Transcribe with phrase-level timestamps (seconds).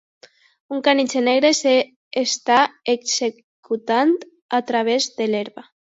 [0.75, 2.57] Un Caniche negre s'està
[2.97, 4.19] executant
[4.61, 5.71] a través de l'herba